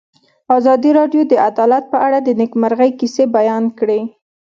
[0.57, 3.99] ازادي راډیو د عدالت په اړه د نېکمرغۍ کیسې بیان کړې.